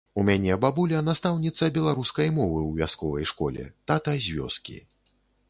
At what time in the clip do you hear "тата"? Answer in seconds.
3.93-4.19